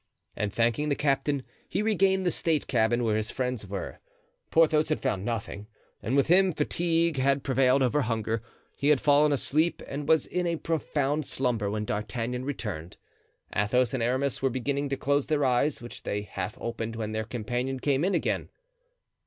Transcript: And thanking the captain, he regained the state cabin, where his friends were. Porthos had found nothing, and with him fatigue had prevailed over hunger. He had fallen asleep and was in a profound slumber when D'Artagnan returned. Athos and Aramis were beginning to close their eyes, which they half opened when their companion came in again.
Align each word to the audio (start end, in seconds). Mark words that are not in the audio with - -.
And 0.35 0.51
thanking 0.51 0.89
the 0.89 0.95
captain, 0.95 1.43
he 1.69 1.83
regained 1.83 2.25
the 2.25 2.31
state 2.31 2.65
cabin, 2.65 3.03
where 3.03 3.17
his 3.17 3.29
friends 3.29 3.67
were. 3.67 3.99
Porthos 4.49 4.89
had 4.89 4.99
found 4.99 5.23
nothing, 5.23 5.67
and 6.01 6.15
with 6.15 6.25
him 6.25 6.51
fatigue 6.53 7.17
had 7.17 7.43
prevailed 7.43 7.83
over 7.83 8.01
hunger. 8.01 8.41
He 8.75 8.87
had 8.87 8.99
fallen 8.99 9.31
asleep 9.31 9.83
and 9.87 10.09
was 10.09 10.25
in 10.25 10.47
a 10.47 10.55
profound 10.55 11.27
slumber 11.27 11.69
when 11.69 11.85
D'Artagnan 11.85 12.45
returned. 12.45 12.97
Athos 13.55 13.93
and 13.93 14.01
Aramis 14.01 14.41
were 14.41 14.49
beginning 14.49 14.89
to 14.89 14.97
close 14.97 15.27
their 15.27 15.45
eyes, 15.45 15.83
which 15.83 16.01
they 16.01 16.23
half 16.23 16.57
opened 16.59 16.95
when 16.95 17.11
their 17.11 17.23
companion 17.23 17.79
came 17.79 18.03
in 18.03 18.15
again. 18.15 18.49